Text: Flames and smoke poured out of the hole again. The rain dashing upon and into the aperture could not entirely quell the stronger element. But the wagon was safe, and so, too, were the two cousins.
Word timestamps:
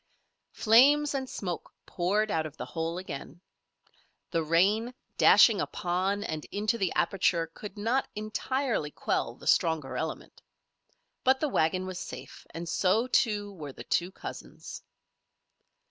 Flames 0.53 1.13
and 1.13 1.29
smoke 1.29 1.71
poured 1.85 2.31
out 2.31 2.47
of 2.47 2.57
the 2.57 2.65
hole 2.65 2.97
again. 2.97 3.39
The 4.31 4.41
rain 4.41 4.95
dashing 5.19 5.61
upon 5.61 6.23
and 6.23 6.43
into 6.45 6.79
the 6.79 6.91
aperture 6.95 7.45
could 7.53 7.77
not 7.77 8.07
entirely 8.15 8.89
quell 8.89 9.35
the 9.35 9.45
stronger 9.45 9.95
element. 9.95 10.41
But 11.23 11.39
the 11.39 11.49
wagon 11.49 11.85
was 11.85 11.99
safe, 11.99 12.47
and 12.49 12.67
so, 12.67 13.05
too, 13.05 13.53
were 13.53 13.73
the 13.73 13.83
two 13.83 14.09
cousins. 14.11 14.81